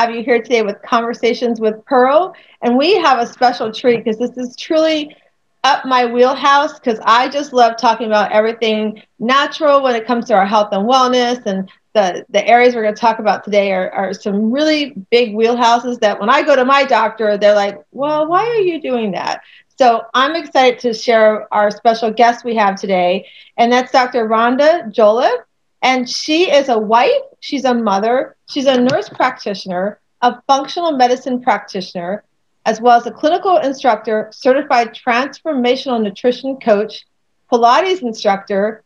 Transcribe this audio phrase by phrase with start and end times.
[0.00, 2.34] have you here today with Conversations with Pearl.
[2.62, 5.14] And we have a special treat because this is truly
[5.62, 10.34] up my wheelhouse because I just love talking about everything natural when it comes to
[10.34, 11.44] our health and wellness.
[11.44, 15.34] And the, the areas we're going to talk about today are, are some really big
[15.34, 19.10] wheelhouses that when I go to my doctor, they're like, well, why are you doing
[19.10, 19.42] that?
[19.76, 23.26] So I'm excited to share our special guest we have today,
[23.58, 24.26] and that's Dr.
[24.26, 25.42] Rhonda Joliffe.
[25.82, 31.40] And she is a wife, she's a mother, she's a nurse practitioner, a functional medicine
[31.40, 32.24] practitioner,
[32.66, 37.06] as well as a clinical instructor, certified transformational nutrition coach,
[37.50, 38.84] Pilates instructor.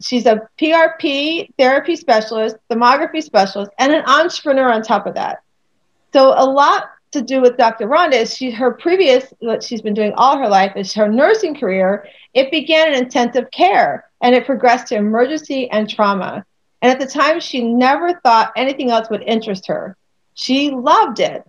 [0.00, 5.42] She's a PRP therapy specialist, thermography specialist, and an entrepreneur on top of that.
[6.12, 6.84] So a lot
[7.16, 7.88] to do with Dr.
[7.88, 11.54] Rhonda is she her previous what she's been doing all her life is her nursing
[11.54, 12.06] career.
[12.34, 16.44] It began in intensive care and it progressed to emergency and trauma.
[16.82, 19.96] And at the time, she never thought anything else would interest her.
[20.34, 21.42] She loved it.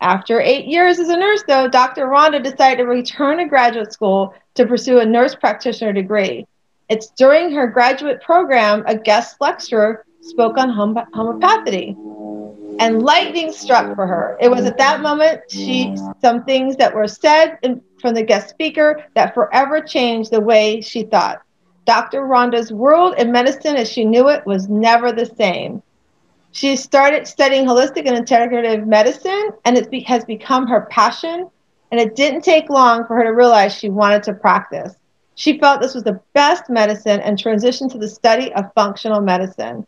[0.00, 2.06] After eight years as a nurse, though, Dr.
[2.06, 6.46] Rhonda decided to return to graduate school to pursue a nurse practitioner degree.
[6.88, 11.96] It's during her graduate program, a guest lecturer spoke on hom- homeopathy
[12.78, 14.36] and lightning struck for her.
[14.40, 18.48] It was at that moment she some things that were said in, from the guest
[18.48, 21.42] speaker that forever changed the way she thought.
[21.84, 22.22] Dr.
[22.22, 25.82] Rhonda's world in medicine as she knew it was never the same.
[26.52, 31.48] She started studying holistic and integrative medicine, and it be- has become her passion.
[31.90, 34.94] And it didn't take long for her to realize she wanted to practice.
[35.36, 39.86] She felt this was the best medicine and transitioned to the study of functional medicine.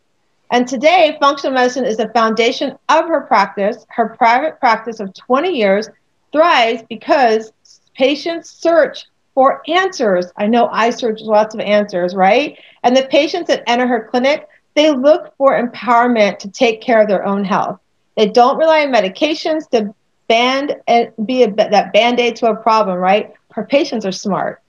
[0.51, 3.87] And today, functional medicine is the foundation of her practice.
[3.89, 5.89] Her private practice of 20 years
[6.33, 7.53] thrives because
[7.95, 10.27] patients search for answers.
[10.37, 12.59] I know I search lots of answers, right?
[12.83, 17.09] And the patients that enter her clinic, they look for empowerment to take care of
[17.09, 17.79] their own health.
[18.17, 19.95] They don't rely on medications to
[20.27, 23.33] band and be a, that band aid to a problem, right?
[23.53, 24.63] Her patients are smart.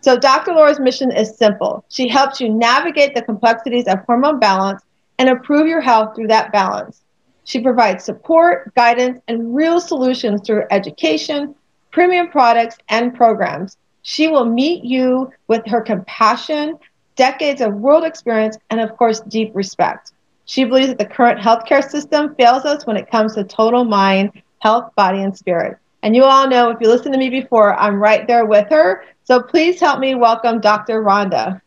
[0.00, 0.52] So Dr.
[0.52, 1.84] Laura's mission is simple.
[1.88, 4.82] She helps you navigate the complexities of hormone balance
[5.18, 7.02] and improve your health through that balance.
[7.44, 11.54] She provides support, guidance, and real solutions through education,
[11.90, 13.76] premium products, and programs.
[14.02, 16.78] She will meet you with her compassion,
[17.16, 20.12] decades of world experience, and of course, deep respect.
[20.46, 24.42] She believes that the current healthcare system fails us when it comes to total mind,
[24.60, 25.78] health, body, and spirit.
[26.02, 29.04] And you all know if you listened to me before, I'm right there with her.
[29.24, 31.02] So please help me welcome Dr.
[31.02, 31.62] Rhonda.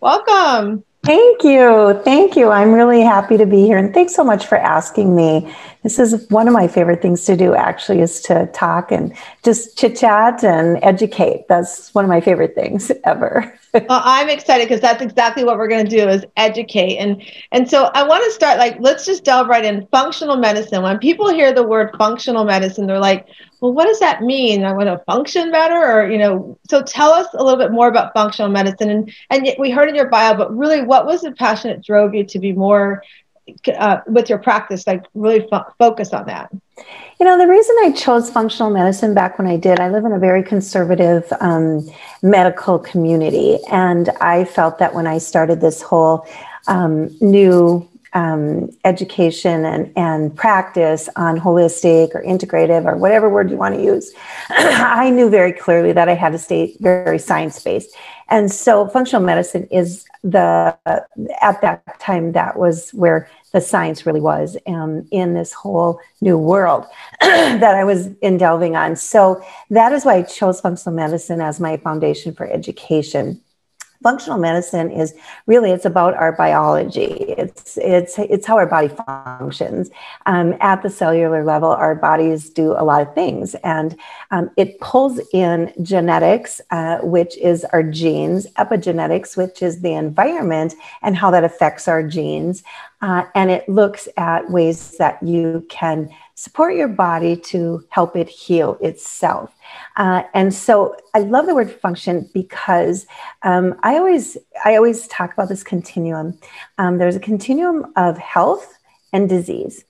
[0.00, 0.82] Welcome.
[1.06, 2.00] Thank you.
[2.02, 2.50] Thank you.
[2.50, 3.78] I'm really happy to be here.
[3.78, 5.54] And thanks so much for asking me.
[5.86, 9.14] This is one of my favorite things to do, actually, is to talk and
[9.44, 11.46] just chit chat and educate.
[11.48, 13.56] That's one of my favorite things ever.
[13.72, 16.96] well, I'm excited because that's exactly what we're going to do is educate.
[16.96, 20.82] And, and so I want to start like, let's just delve right in functional medicine.
[20.82, 23.28] When people hear the word functional medicine, they're like,
[23.60, 24.64] well, what does that mean?
[24.64, 26.58] I want to function better, or you know.
[26.68, 29.94] So tell us a little bit more about functional medicine, and and we heard in
[29.94, 33.02] your bio, but really, what was the passion that drove you to be more
[33.78, 36.50] uh, with your practice, like really fo- focus on that?
[37.18, 40.12] You know, the reason I chose functional medicine back when I did, I live in
[40.12, 41.88] a very conservative um,
[42.22, 46.26] medical community, and I felt that when I started this whole
[46.66, 53.58] um, new um, education and, and practice on holistic or integrative or whatever word you
[53.58, 54.10] want to use,
[54.48, 57.94] I knew very clearly that I had to stay very science based.
[58.28, 60.76] And so functional medicine is the,
[61.42, 66.38] at that time, that was where the science really was um, in this whole new
[66.38, 66.86] world
[67.20, 68.96] that I was in delving on.
[68.96, 73.42] So that is why I chose functional medicine as my foundation for education
[74.02, 75.14] functional medicine is
[75.46, 77.34] really it's about our biology.
[77.38, 79.90] It's it's it's how our body functions.
[80.26, 83.54] Um, at the cellular level our bodies do a lot of things.
[83.56, 83.96] And
[84.30, 90.74] um, it pulls in genetics uh, which is our genes epigenetics which is the environment
[91.02, 92.62] and how that affects our genes
[93.02, 98.28] uh, and it looks at ways that you can support your body to help it
[98.28, 99.52] heal itself.
[99.96, 103.06] Uh, and so I love the word function because
[103.42, 106.38] um, I always I always talk about this continuum.
[106.78, 108.76] Um, there's a continuum of health
[109.12, 109.84] and disease.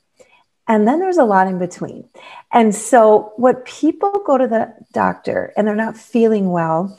[0.69, 2.09] And then there's a lot in between.
[2.53, 6.97] And so, what people go to the doctor and they're not feeling well,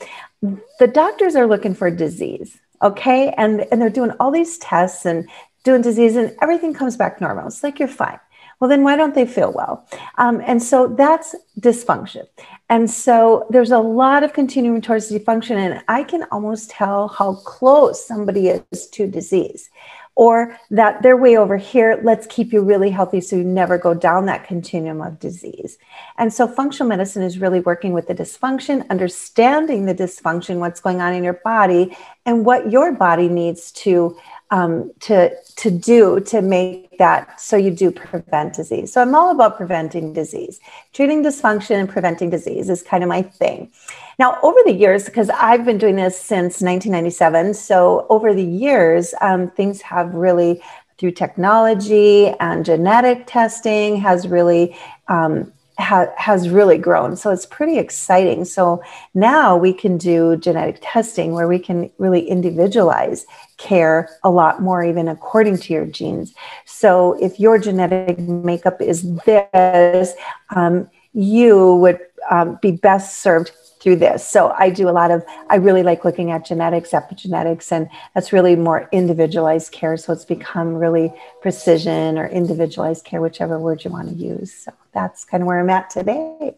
[0.78, 2.58] the doctors are looking for disease.
[2.80, 3.34] Okay.
[3.36, 5.28] And, and they're doing all these tests and
[5.68, 7.46] doing disease, and everything comes back normal.
[7.48, 8.20] It's like you're fine.
[8.58, 9.86] Well, then why don't they feel well?
[10.16, 12.26] Um, and so that's dysfunction.
[12.68, 17.34] And so there's a lot of continuing towards dysfunction, and I can almost tell how
[17.34, 19.70] close somebody is to disease
[20.18, 22.00] or that they're way over here.
[22.02, 25.78] Let's keep you really healthy so you never go down that continuum of disease.
[26.16, 31.00] And so functional medicine is really working with the dysfunction, understanding the dysfunction, what's going
[31.00, 34.18] on in your body, and what your body needs to
[34.50, 38.92] um, to to do to make that so you do prevent disease.
[38.92, 40.60] So I'm all about preventing disease.
[40.92, 43.70] Treating dysfunction and preventing disease is kind of my thing.
[44.18, 49.14] Now, over the years, because I've been doing this since 1997, so over the years,
[49.20, 50.60] um, things have really
[50.98, 57.16] through technology and genetic testing has really um, ha- has really grown.
[57.16, 58.44] So it's pretty exciting.
[58.44, 58.82] So
[59.14, 63.26] now we can do genetic testing where we can really individualize
[63.56, 66.34] care a lot more, even according to your genes.
[66.64, 70.14] So if your genetic makeup is this,
[70.54, 72.00] um, you would
[72.30, 74.26] um, be best served through this.
[74.26, 78.32] So I do a lot of, I really like looking at genetics, epigenetics, and that's
[78.32, 79.96] really more individualized care.
[79.96, 84.52] So it's become really precision or individualized care, whichever word you want to use.
[84.52, 86.54] So that's kind of where I'm at today.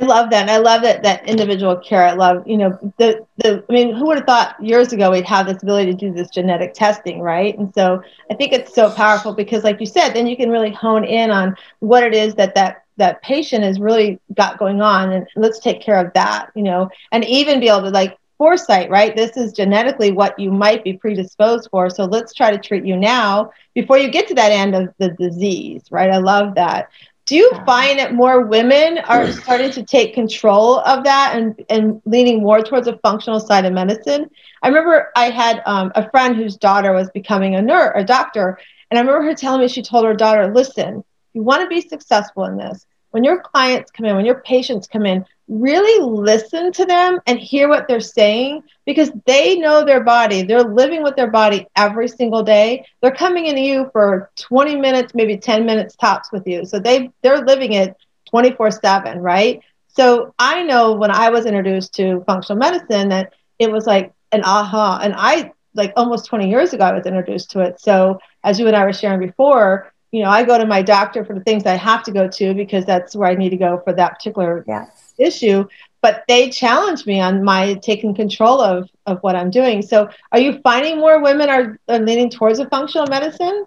[0.00, 0.42] I love that.
[0.42, 2.06] And I love that that individual care.
[2.06, 5.26] I love, you know, the the I mean, who would have thought years ago we'd
[5.26, 7.56] have this ability to do this genetic testing, right?
[7.58, 10.72] And so I think it's so powerful because like you said, then you can really
[10.72, 15.12] hone in on what it is that that that patient has really got going on
[15.12, 18.88] and let's take care of that you know and even be able to like foresight
[18.90, 22.84] right this is genetically what you might be predisposed for so let's try to treat
[22.84, 26.90] you now before you get to that end of the disease right i love that
[27.30, 32.02] do you find that more women are starting to take control of that and, and
[32.04, 34.28] leaning more towards a functional side of medicine?
[34.64, 38.58] I remember I had um, a friend whose daughter was becoming a nurse, a doctor,
[38.90, 41.80] and I remember her telling me she told her daughter, "Listen, you want to be
[41.80, 46.70] successful in this when your clients come in, when your patients come in, really listen
[46.72, 50.42] to them and hear what they're saying because they know their body.
[50.42, 52.86] They're living with their body every single day.
[53.02, 56.64] They're coming into you for 20 minutes, maybe 10 minutes tops with you.
[56.64, 57.96] So they they're living it
[58.32, 59.60] 24/7, right?
[59.88, 64.42] So I know when I was introduced to functional medicine that it was like an
[64.44, 67.80] aha and I like almost 20 years ago I was introduced to it.
[67.80, 71.24] So as you and I were sharing before, you know, I go to my doctor
[71.24, 73.80] for the things I have to go to because that's where I need to go
[73.84, 75.09] for that particular yes.
[75.20, 75.66] Issue.
[76.02, 79.82] But they challenge me on my taking control of, of what I'm doing.
[79.82, 83.66] So are you finding more women are, are leaning towards a functional medicine?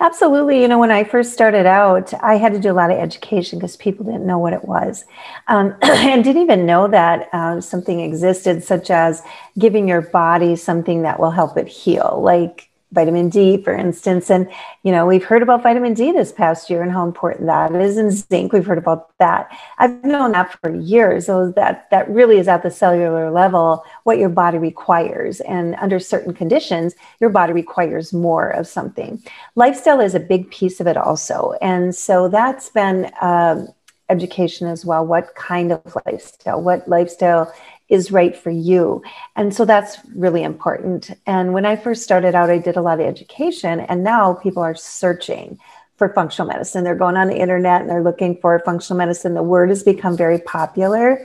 [0.00, 0.60] Absolutely.
[0.60, 3.58] You know, when I first started out, I had to do a lot of education
[3.58, 5.04] because people didn't know what it was
[5.46, 9.22] um, and didn't even know that uh, something existed, such as
[9.58, 14.30] giving your body something that will help it heal, like vitamin D, for instance.
[14.30, 14.48] And,
[14.84, 17.98] you know, we've heard about vitamin D this past year and how important that is,
[17.98, 19.50] and zinc, we've heard about that.
[19.78, 21.26] I've known that for years.
[21.26, 25.40] So that, that really is at the cellular level what your body requires.
[25.40, 29.22] And under certain conditions, your body requires more of something.
[29.56, 31.54] Lifestyle is a big piece of it also.
[31.60, 33.68] And so that's been, um,
[34.10, 37.50] education as well what kind of lifestyle what lifestyle
[37.88, 39.02] is right for you.
[39.36, 41.10] And so that's really important.
[41.26, 44.62] And when I first started out, I did a lot of education, and now people
[44.62, 45.58] are searching
[45.96, 46.84] for functional medicine.
[46.84, 49.34] They're going on the internet and they're looking for functional medicine.
[49.34, 51.24] The word has become very popular.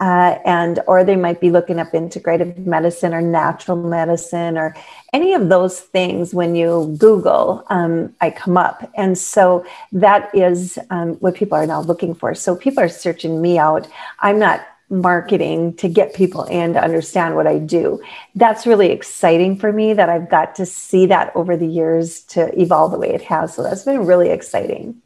[0.00, 4.74] Uh, and or they might be looking up integrative medicine or natural medicine or
[5.12, 10.78] any of those things when you google um, i come up and so that is
[10.90, 13.86] um, what people are now looking for so people are searching me out
[14.20, 18.02] i'm not marketing to get people in to understand what I do.
[18.34, 22.58] That's really exciting for me that I've got to see that over the years to
[22.60, 23.54] evolve the way it has.
[23.54, 25.00] So that's been really exciting.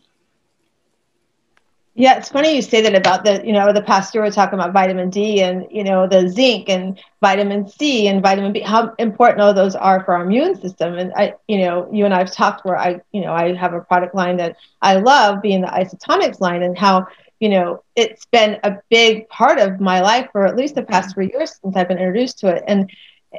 [1.94, 4.56] Yeah, it's funny you say that about the, you know, the past year we're talking
[4.56, 8.94] about vitamin D and, you know, the zinc and vitamin C and vitamin B, how
[8.98, 10.94] important all those are for our immune system.
[10.94, 13.74] And I, you know, you and I have talked where I, you know, I have
[13.74, 17.08] a product line that I love being the Isotonix line and how
[17.40, 21.10] you know, it's been a big part of my life for at least the past
[21.10, 21.14] mm-hmm.
[21.14, 22.64] three years since I've been introduced to it.
[22.66, 22.90] And,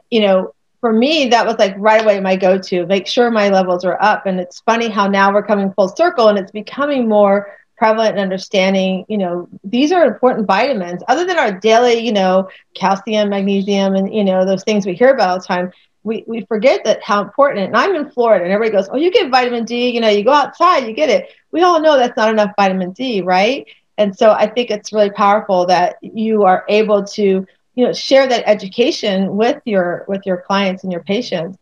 [0.09, 3.49] you know, for me, that was like right away my go to make sure my
[3.49, 4.25] levels are up.
[4.25, 8.19] And it's funny how now we're coming full circle and it's becoming more prevalent and
[8.19, 13.95] understanding, you know, these are important vitamins other than our daily, you know, calcium, magnesium,
[13.95, 15.71] and, you know, those things we hear about all the time.
[16.03, 19.11] We, we forget that how important, and I'm in Florida and everybody goes, oh, you
[19.11, 21.29] get vitamin D, you know, you go outside, you get it.
[21.51, 23.65] We all know that's not enough vitamin D, right?
[23.99, 28.25] And so I think it's really powerful that you are able to, you know, share
[28.27, 31.57] that education with your with your clients and your patients.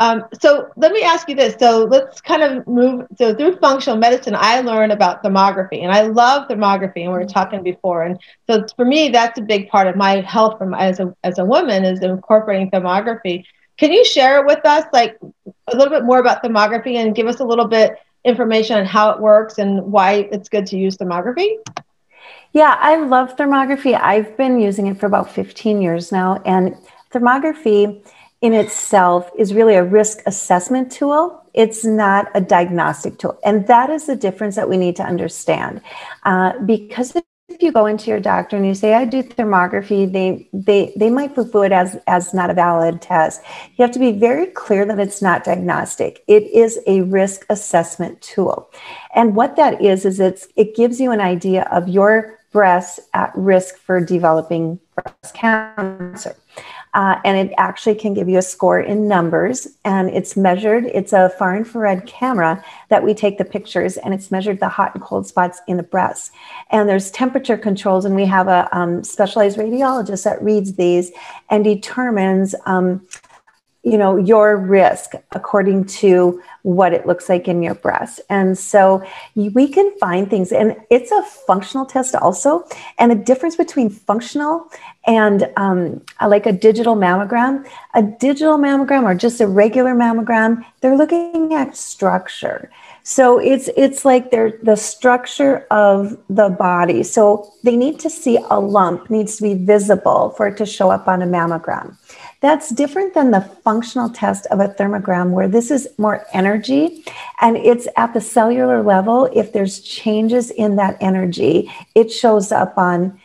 [0.00, 1.54] Um, so let me ask you this.
[1.58, 3.06] So let's kind of move.
[3.16, 7.02] So through functional medicine, I learned about thermography, and I love thermography.
[7.04, 10.20] And we were talking before, and so for me, that's a big part of my
[10.22, 13.44] health from as a as a woman is incorporating thermography.
[13.76, 15.18] Can you share with us, like,
[15.72, 17.88] a little bit more about thermography, and give us a little bit
[18.24, 21.56] information on how it works and why it's good to use thermography?
[22.52, 23.98] Yeah, I love thermography.
[24.00, 26.76] I've been using it for about 15 years now, and
[27.12, 28.04] thermography
[28.40, 31.42] in itself is really a risk assessment tool.
[31.54, 33.38] It's not a diagnostic tool.
[33.44, 35.80] And that is the difference that we need to understand.
[36.24, 37.14] Uh, because
[37.54, 41.08] if you go into your doctor and you say, I do thermography, they, they, they
[41.08, 43.42] might poo it as, as not a valid test.
[43.76, 46.24] You have to be very clear that it's not diagnostic.
[46.26, 48.68] It is a risk assessment tool.
[49.14, 53.32] And what that is, is it's, it gives you an idea of your breasts at
[53.34, 56.36] risk for developing breast cancer.
[56.94, 61.12] Uh, and it actually can give you a score in numbers and it's measured it's
[61.12, 65.02] a far infrared camera that we take the pictures and it's measured the hot and
[65.02, 66.30] cold spots in the breasts.
[66.70, 71.10] And there's temperature controls and we have a um, specialized radiologist that reads these
[71.50, 73.04] and determines um,
[73.84, 78.20] you know your risk according to what it looks like in your breast.
[78.30, 82.66] And so we can find things and it's a functional test also
[82.98, 84.70] and the difference between functional
[85.06, 87.68] and um, like a digital mammogram.
[87.92, 92.70] A digital mammogram or just a regular mammogram they're looking at structure.
[93.02, 97.02] So it's it's like they're the structure of the body.
[97.02, 100.90] So they need to see a lump needs to be visible for it to show
[100.90, 101.96] up on a mammogram
[102.44, 107.02] that's different than the functional test of a thermogram, where this is more energy
[107.40, 109.30] and it's at the cellular level.
[109.32, 113.18] If there's changes in that energy, it shows up on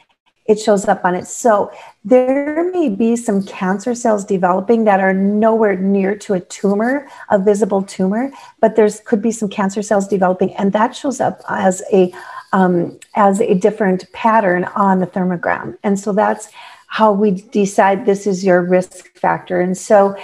[0.45, 1.27] it shows up on it.
[1.27, 1.71] So
[2.03, 7.37] there may be some cancer cells developing that are nowhere near to a tumor, a
[7.37, 11.83] visible tumor, but there's could be some cancer cells developing, and that shows up as
[11.91, 12.13] a
[12.53, 15.77] um, as a different pattern on the thermogram.
[15.83, 16.49] And so that's
[16.89, 19.61] how we decide this is your risk factor.
[19.61, 20.17] And so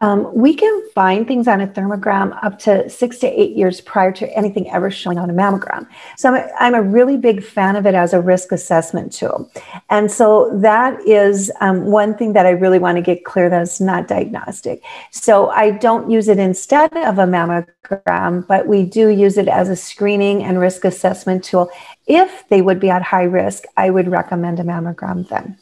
[0.00, 4.12] um, we can find things on a thermogram up to six to eight years prior
[4.12, 5.86] to anything ever showing on a mammogram.
[6.16, 9.50] So I'm a, I'm a really big fan of it as a risk assessment tool.
[9.90, 13.60] And so that is um, one thing that I really want to get clear that
[13.60, 14.82] it's not diagnostic.
[15.10, 19.68] So I don't use it instead of a mammogram, but we do use it as
[19.68, 21.70] a screening and risk assessment tool.
[22.06, 25.58] If they would be at high risk, I would recommend a mammogram then.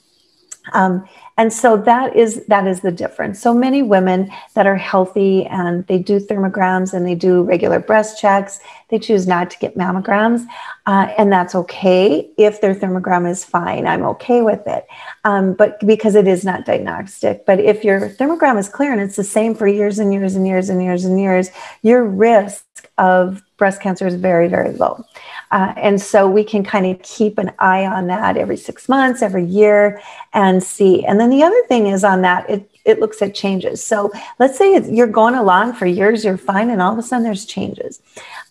[0.72, 1.04] Um,
[1.36, 3.40] and so that is that is the difference.
[3.40, 8.20] So many women that are healthy and they do thermograms and they do regular breast
[8.20, 10.46] checks, they choose not to get mammograms,
[10.86, 13.86] uh, and that's okay if their thermogram is fine.
[13.86, 14.86] I'm okay with it,
[15.24, 17.46] um, but because it is not diagnostic.
[17.46, 20.46] But if your thermogram is clear and it's the same for years and years and
[20.46, 21.50] years and years and years,
[21.82, 22.66] your risk
[22.98, 25.02] of breast cancer is very very low.
[25.50, 29.20] Uh, and so we can kind of keep an eye on that every six months,
[29.20, 30.00] every year,
[30.32, 31.04] and see.
[31.04, 33.82] And then the other thing is on that, it, it looks at changes.
[33.82, 37.24] So let's say you're going along for years, you're fine, and all of a sudden
[37.24, 38.00] there's changes.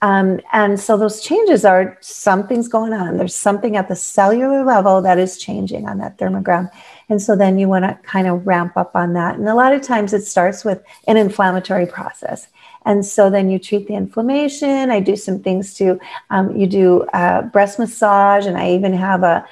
[0.02, 3.18] Um, and so those changes are something's going on.
[3.18, 6.70] There's something at the cellular level that is changing on that thermogram.
[7.10, 9.36] And so then you want to kind of ramp up on that.
[9.36, 12.48] And a lot of times it starts with an inflammatory process.
[12.86, 14.90] And so then you treat the inflammation.
[14.90, 19.24] I do some things to, um, you do uh, breast massage, and I even have
[19.24, 19.46] a,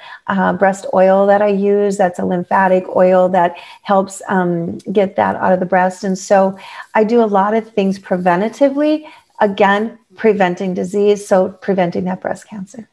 [0.58, 5.52] breast oil that I use that's a lymphatic oil that helps um, get that out
[5.52, 6.04] of the breast.
[6.04, 6.58] And so
[6.94, 9.04] I do a lot of things preventatively,
[9.40, 12.88] again, preventing disease, so preventing that breast cancer.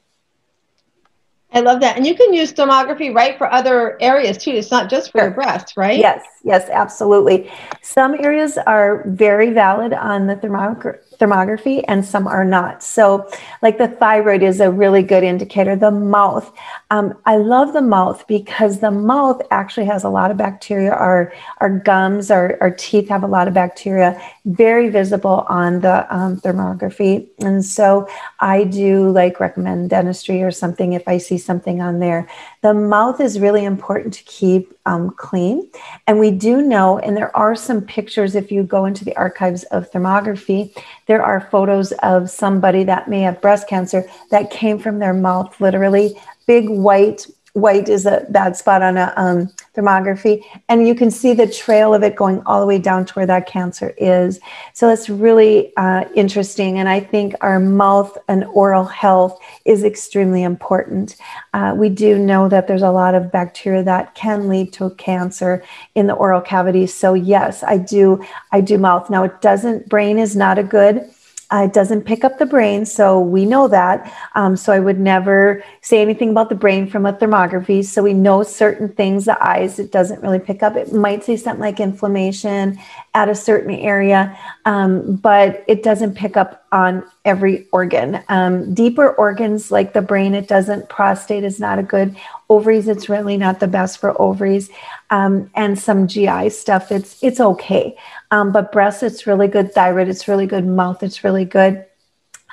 [1.56, 1.96] I love that.
[1.96, 4.52] And you can use thermography, right, for other areas too.
[4.52, 5.28] It's not just for sure.
[5.28, 5.98] your breast, right?
[5.98, 7.50] Yes, yes, absolutely.
[7.82, 12.84] Some areas are very valid on the thermogra- thermography and some are not.
[12.84, 13.30] So,
[13.62, 15.76] like the thyroid is a really good indicator.
[15.76, 16.52] The mouth,
[16.92, 20.92] um, I love the mouth because the mouth actually has a lot of bacteria.
[20.92, 26.14] Our our gums, our, our teeth have a lot of bacteria, very visible on the
[26.16, 27.28] um, thermography.
[27.40, 28.08] And so,
[28.40, 32.30] I do like recommend dentistry or something if I see something on there.
[32.62, 35.70] The mouth is really important to keep um, clean,
[36.08, 39.64] and we do know, and there are some pictures if you go into the archives
[39.66, 40.76] of thermography
[41.08, 45.60] there are photos of somebody that may have breast cancer that came from their mouth,
[45.62, 47.28] literally big white.
[47.56, 51.94] White is a bad spot on a um, thermography, and you can see the trail
[51.94, 54.42] of it going all the way down to where that cancer is.
[54.74, 60.44] So it's really uh, interesting, and I think our mouth and oral health is extremely
[60.44, 61.16] important.
[61.54, 65.64] Uh, we do know that there's a lot of bacteria that can lead to cancer
[65.96, 66.88] in the oral cavity.
[66.88, 68.22] So yes, I do.
[68.52, 69.10] I do mouth.
[69.10, 69.88] Now it doesn't.
[69.88, 71.10] Brain is not a good
[71.56, 74.14] uh, it doesn't pick up the brain, so we know that.
[74.36, 77.86] Um, so I would never say anything about the brain from a thermography.
[77.86, 80.76] So we know certain things, the eyes, it doesn't really pick up.
[80.76, 82.78] It might say something like inflammation
[83.14, 88.22] at a certain area, um, but it doesn't pick up on every organ.
[88.28, 90.90] Um, deeper organs like the brain, it doesn't.
[90.90, 92.18] Prostate is not a good.
[92.50, 94.70] Ovaries, it's really not the best for ovaries.
[95.10, 97.96] Um, and some GI stuff, it's it's okay.
[98.30, 99.74] Um, but breast, it's really good.
[99.74, 100.68] Thyroid, it's really good.
[100.68, 101.86] Mouth, it's really good.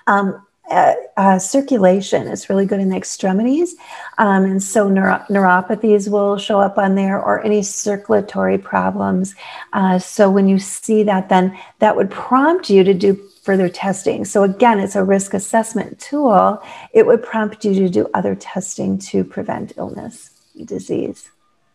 [0.07, 3.75] Um, uh, uh, circulation is really good in the extremities.
[4.19, 9.35] Um, and so neuro- neuropathies will show up on there or any circulatory problems.
[9.73, 14.25] Uh, so when you see that, then that would prompt you to do further testing.
[14.25, 16.63] So again, it's a risk assessment tool.
[16.93, 20.31] It would prompt you to do other testing to prevent illness,
[20.65, 21.29] disease.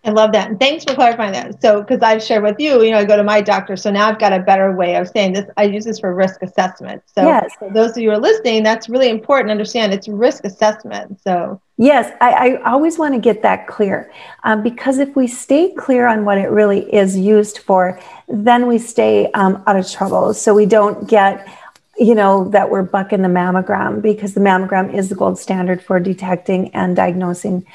[0.08, 0.50] I love that.
[0.50, 1.62] And thanks for clarifying that.
[1.62, 3.76] So, because I've shared with you, you know, I go to my doctor.
[3.76, 5.46] So now I've got a better way of saying this.
[5.58, 7.04] I use this for risk assessment.
[7.14, 7.52] So, yes.
[7.60, 9.94] for those of you who are listening, that's really important to understand.
[9.94, 11.20] It's risk assessment.
[11.22, 14.10] So, yes, I, I always want to get that clear
[14.46, 18.00] um, because if we stay clear on what it really is used for,
[18.30, 20.34] then we stay um, out of trouble.
[20.34, 21.46] So, we don't get
[22.00, 26.00] you know that we're bucking the mammogram because the mammogram is the gold standard for
[26.00, 27.66] detecting and diagnosing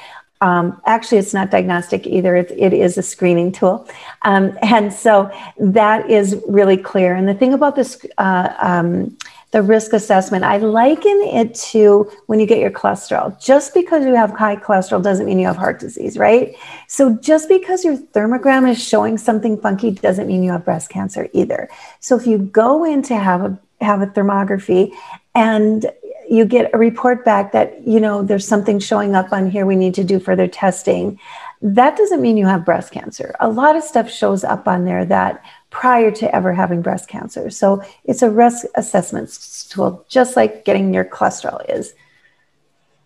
[0.42, 2.34] um, actually, it's not diagnostic either.
[2.34, 3.88] It, it is a screening tool.
[4.22, 7.14] Um, and so that is really clear.
[7.14, 9.16] And the thing about this, uh, um,
[9.52, 13.40] the risk assessment, I liken it to when you get your cholesterol.
[13.40, 16.56] Just because you have high cholesterol doesn't mean you have heart disease, right?
[16.88, 21.28] So just because your thermogram is showing something funky doesn't mean you have breast cancer
[21.32, 21.68] either.
[22.00, 24.92] So if you go in to have a have a thermography
[25.34, 25.90] and
[26.32, 29.76] you get a report back that you know there's something showing up on here we
[29.76, 31.18] need to do further testing
[31.60, 35.04] that doesn't mean you have breast cancer a lot of stuff shows up on there
[35.04, 39.28] that prior to ever having breast cancer so it's a risk assessment
[39.68, 41.94] tool just like getting your cholesterol is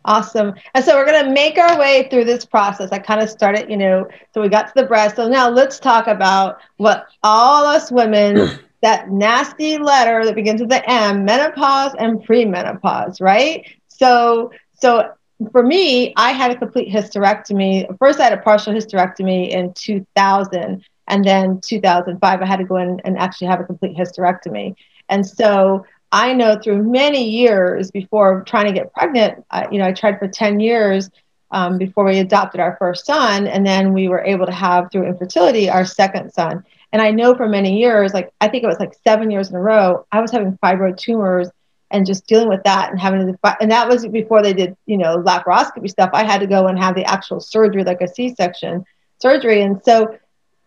[0.08, 0.54] Awesome.
[0.74, 2.92] And so we're going to make our way through this process.
[2.92, 5.16] I kind of started, you know, so we got to the breast.
[5.16, 10.70] So now let's talk about what all us women that nasty letter that begins with
[10.70, 13.66] the M, menopause and premenopause, right?
[13.88, 15.12] So, so
[15.52, 17.86] for me, I had a complete hysterectomy.
[17.98, 22.76] First, I had a partial hysterectomy in 2000, and then 2005, I had to go
[22.76, 24.74] in and actually have a complete hysterectomy.
[25.08, 29.86] And so I know through many years before trying to get pregnant, I, you know,
[29.86, 31.10] I tried for 10 years
[31.50, 35.06] um, before we adopted our first son, and then we were able to have through
[35.06, 36.64] infertility our second son.
[36.92, 39.56] And I know for many years, like I think it was like seven years in
[39.56, 41.48] a row, I was having fibroid tumors
[41.90, 44.98] and just dealing with that and having to, and that was before they did, you
[44.98, 46.10] know, laparoscopy stuff.
[46.12, 48.84] I had to go and have the actual surgery, like a C section
[49.20, 49.62] surgery.
[49.62, 50.18] And so,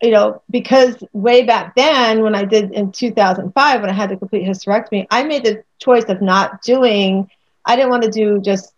[0.01, 4.17] you know, because way back then, when I did in 2005, when I had the
[4.17, 7.29] complete hysterectomy, I made the choice of not doing,
[7.65, 8.73] I didn't want to do just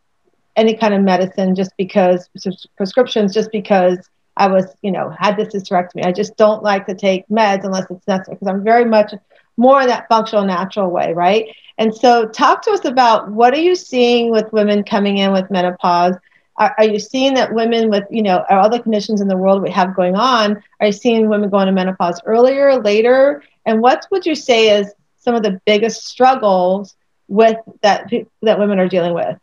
[0.56, 2.27] any kind of medicine just because
[2.75, 6.06] prescriptions, just because I was, you know, had this hysterectomy.
[6.06, 9.13] I just don't like to take meds unless it's necessary because I'm very much
[9.58, 11.48] more in that functional, natural way, right?
[11.78, 15.50] And so, talk to us about what are you seeing with women coming in with
[15.52, 16.15] menopause?
[16.58, 19.62] Are, are you seeing that women with, you know, all the conditions in the world
[19.62, 23.44] we have going on, are you seeing women going to menopause earlier, later?
[23.65, 26.96] And what would you say is some of the biggest struggles
[27.28, 29.38] with that that women are dealing with?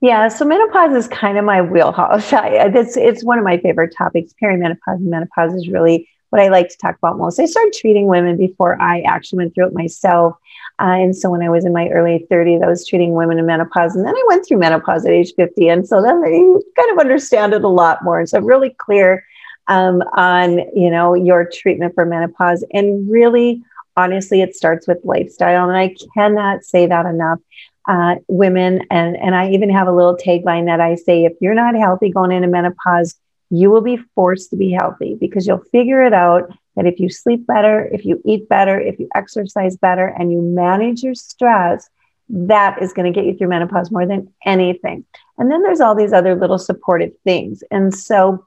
[0.00, 2.32] Yeah, so menopause is kind of my wheelhouse.
[2.32, 4.32] I, it's it's one of my favorite topics.
[4.40, 7.40] Perimenopause and menopause is really what I like to talk about most.
[7.40, 10.36] I started treating women before I actually went through it myself.
[10.80, 13.46] Uh, and so when I was in my early 30s, I was treating women in
[13.46, 13.96] menopause.
[13.96, 15.68] And then I went through menopause at age 50.
[15.68, 16.38] And so then they
[16.76, 18.20] kind of understand it a lot more.
[18.20, 19.24] And so really clear
[19.68, 23.62] um, on, you know, your treatment for menopause and really
[23.96, 25.68] honestly, it starts with lifestyle.
[25.68, 27.40] And I cannot say that enough.
[27.88, 31.54] Uh, women, and, and I even have a little tagline that I say if you're
[31.54, 33.16] not healthy going into menopause,
[33.50, 37.08] you will be forced to be healthy because you'll figure it out that if you
[37.08, 41.88] sleep better, if you eat better, if you exercise better, and you manage your stress,
[42.28, 45.04] that is going to get you through menopause more than anything.
[45.38, 47.64] And then there's all these other little supportive things.
[47.70, 48.46] And so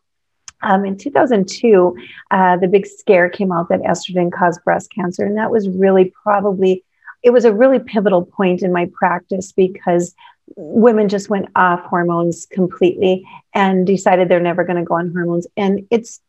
[0.62, 1.96] um, in 2002,
[2.30, 5.26] uh, the big scare came out that estrogen caused breast cancer.
[5.26, 6.84] And that was really probably,
[7.24, 10.16] it was a really pivotal point in my practice because
[10.56, 15.48] women just went off hormones completely and decided they're never going to go on hormones.
[15.56, 16.20] And it's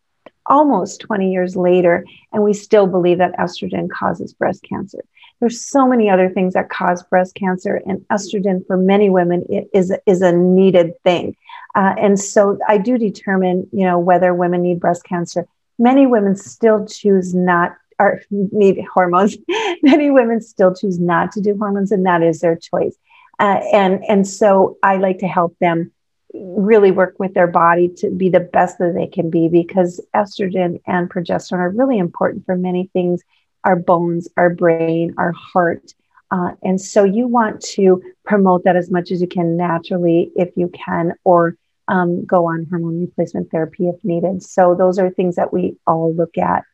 [0.47, 5.05] almost 20 years later, and we still believe that estrogen causes breast cancer.
[5.41, 9.93] There's so many other things that cause breast cancer, and estrogen for many women is,
[10.07, 11.37] is a needed thing.
[11.75, 15.47] Uh, and so I do determine, you know, whether women need breast cancer.
[15.79, 19.37] Many women still choose not or need hormones.
[19.83, 22.97] many women still choose not to do hormones, and that is their choice.
[23.39, 25.93] Uh, and and so I like to help them
[26.35, 30.81] really work with their body to be the best that they can be because estrogen
[30.87, 33.23] and progesterone are really important for many things
[33.65, 35.95] our bones, our brain, our heart.
[36.33, 40.51] Uh, and so you want to promote that as much as you can naturally if
[40.57, 41.57] you can, or
[41.89, 44.43] um, go on hormone replacement therapy if needed.
[44.43, 46.65] So those are things that we all look at.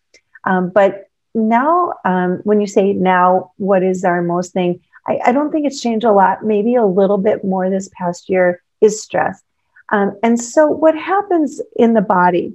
[0.45, 4.81] Um, but now, um, when you say now, what is our most thing?
[5.07, 6.45] I, I, don't think it's changed a lot.
[6.45, 9.43] Maybe a little bit more this past year is stress.
[9.91, 12.55] Um, and so, what happens in the body?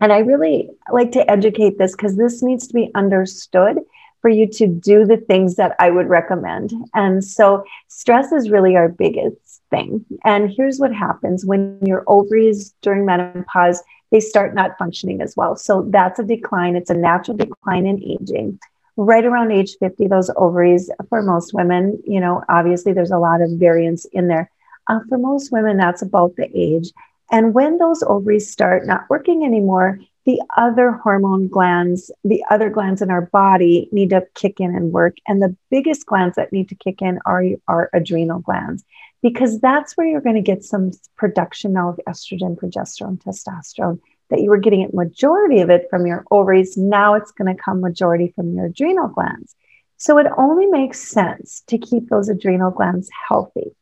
[0.00, 3.78] And I really like to educate this because this needs to be understood
[4.20, 6.72] for you to do the things that I would recommend.
[6.94, 10.04] And so, stress is really our biggest thing.
[10.24, 15.56] And here's what happens when your ovaries during menopause they start not functioning as well.
[15.56, 16.76] So that's a decline.
[16.76, 18.60] It's a natural decline in aging.
[18.96, 23.40] Right around age 50, those ovaries, for most women, you know, obviously there's a lot
[23.40, 24.50] of variance in there
[24.88, 26.90] uh, for most women, that's about the age.
[27.30, 33.02] And when those ovaries start not working anymore, the other hormone glands, the other glands
[33.02, 35.16] in our body need to kick in and work.
[35.26, 38.84] And the biggest glands that need to kick in are our adrenal glands,
[39.22, 44.00] because that's where you're going to get some production now of estrogen, progesterone, testosterone.
[44.30, 46.78] That you were getting a majority of it from your ovaries.
[46.78, 49.54] Now it's going to come majority from your adrenal glands.
[49.98, 53.74] So it only makes sense to keep those adrenal glands healthy.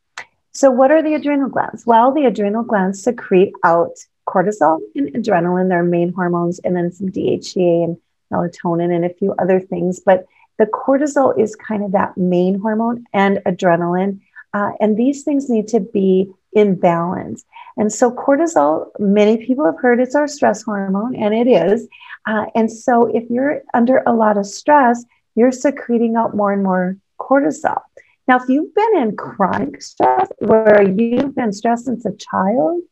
[0.52, 1.86] So, what are the adrenal glands?
[1.86, 7.08] Well, the adrenal glands secrete out cortisol and adrenaline, their main hormones, and then some
[7.08, 7.96] DHEA and
[8.32, 10.00] melatonin and a few other things.
[10.00, 10.26] But
[10.58, 14.20] the cortisol is kind of that main hormone and adrenaline.
[14.52, 17.44] Uh, and these things need to be in balance.
[17.76, 21.86] And so, cortisol, many people have heard it's our stress hormone, and it is.
[22.26, 26.62] Uh, and so, if you're under a lot of stress, you're secreting out more and
[26.62, 27.80] more cortisol.
[28.26, 32.82] Now, if you've been in chronic stress where you've been stressed since a child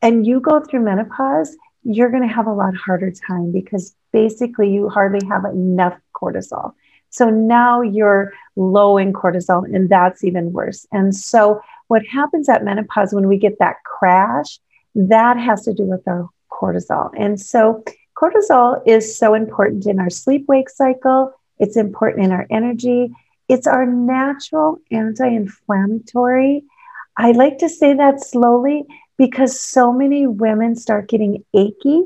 [0.00, 4.72] and you go through menopause, you're going to have a lot harder time because basically
[4.72, 6.74] you hardly have enough cortisol.
[7.12, 10.86] So now you're low in cortisol, and that's even worse.
[10.92, 14.58] And so, what happens at menopause when we get that crash,
[14.94, 17.10] that has to do with our cortisol.
[17.18, 17.84] And so,
[18.16, 23.12] cortisol is so important in our sleep wake cycle, it's important in our energy,
[23.46, 26.64] it's our natural anti inflammatory.
[27.18, 28.84] I like to say that slowly
[29.18, 32.04] because so many women start getting achy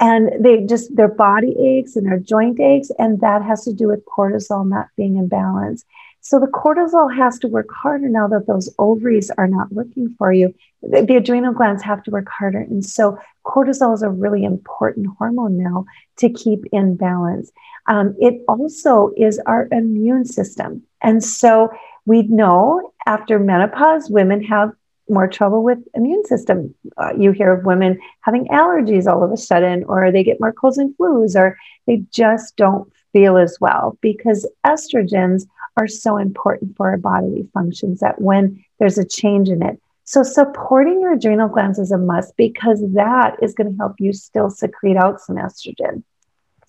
[0.00, 3.88] and they just their body aches and their joint aches and that has to do
[3.88, 5.84] with cortisol not being in balance.
[6.20, 10.32] So the cortisol has to work harder now that those ovaries are not working for
[10.32, 10.52] you.
[10.82, 12.58] The, the adrenal glands have to work harder.
[12.58, 15.84] And so cortisol is a really important hormone now
[16.16, 17.52] to keep in balance.
[17.86, 20.82] Um, it also is our immune system.
[21.00, 21.70] And so
[22.06, 24.72] we know after menopause, women have
[25.08, 26.74] more trouble with immune system.
[26.96, 30.52] Uh, you hear of women having allergies all of a sudden, or they get more
[30.52, 36.76] colds and flus, or they just don't feel as well because estrogens are so important
[36.76, 39.80] for our bodily functions that when there's a change in it.
[40.04, 44.12] So, supporting your adrenal glands is a must because that is going to help you
[44.12, 46.04] still secrete out some estrogen.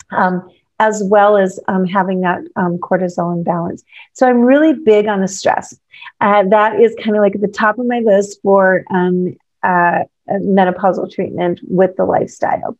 [0.09, 3.83] Um, as well as um, having that um, cortisol imbalance.
[4.13, 5.77] So I'm really big on the stress.
[6.21, 10.03] Uh, that is kind of like at the top of my list for um, uh,
[10.29, 12.77] menopausal treatment with the lifestyle.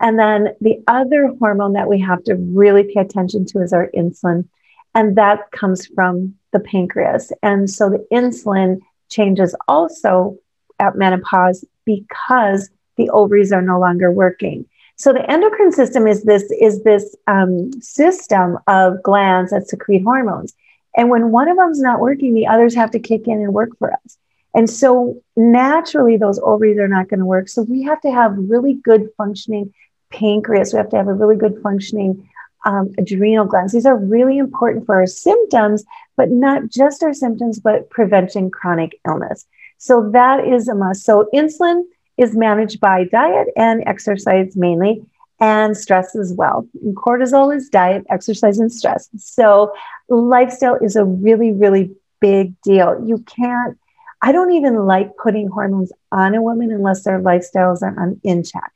[0.00, 3.90] And then the other hormone that we have to really pay attention to is our
[3.94, 4.48] insulin.
[4.94, 7.32] And that comes from the pancreas.
[7.42, 10.38] And so the insulin changes also
[10.78, 14.66] at menopause because the ovaries are no longer working.
[15.00, 20.52] So the endocrine system is this is this um, system of glands that secrete hormones,
[20.94, 23.70] and when one of them's not working, the others have to kick in and work
[23.78, 24.18] for us.
[24.54, 27.48] And so naturally, those ovaries are not going to work.
[27.48, 29.72] So we have to have really good functioning
[30.10, 30.74] pancreas.
[30.74, 32.28] We have to have a really good functioning
[32.66, 33.72] um, adrenal glands.
[33.72, 35.82] These are really important for our symptoms,
[36.18, 39.46] but not just our symptoms, but preventing chronic illness.
[39.78, 41.06] So that is a must.
[41.06, 41.84] So insulin
[42.20, 45.02] is managed by diet and exercise mainly,
[45.40, 46.68] and stress as well.
[46.82, 49.08] And cortisol is diet, exercise, and stress.
[49.16, 49.72] So
[50.08, 53.02] lifestyle is a really, really big deal.
[53.06, 53.78] You can't,
[54.20, 58.42] I don't even like putting hormones on a woman unless their lifestyles are on, in
[58.42, 58.72] check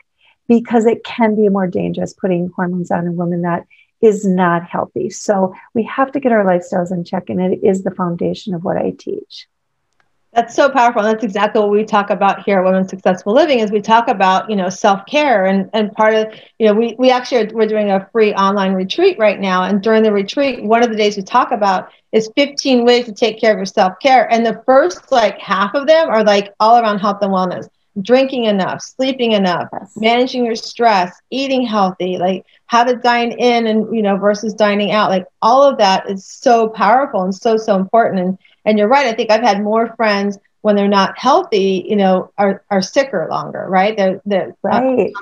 [0.48, 3.66] because it can be more dangerous putting hormones on a woman that
[4.00, 5.10] is not healthy.
[5.10, 8.64] So we have to get our lifestyles in check, and it is the foundation of
[8.64, 9.46] what I teach.
[10.34, 11.00] That's so powerful.
[11.00, 14.08] And that's exactly what we talk about here at Women Successful Living is we talk
[14.08, 17.68] about, you know, self-care and, and part of, you know, we, we actually are, we're
[17.68, 19.62] doing a free online retreat right now.
[19.62, 23.12] And during the retreat, one of the days we talk about is 15 ways to
[23.12, 24.30] take care of your self-care.
[24.32, 27.68] And the first like half of them are like all around health and wellness,
[28.02, 29.92] drinking enough, sleeping enough, yes.
[29.96, 34.90] managing your stress, eating healthy, like how to dine in and, you know, versus dining
[34.90, 35.10] out.
[35.10, 38.20] Like all of that is so powerful and so, so important.
[38.20, 39.06] And, and you're right.
[39.06, 43.26] I think I've had more friends when they're not healthy, you know, are, are sicker
[43.30, 43.96] longer, right?
[43.96, 45.12] They're, they're, uh, right.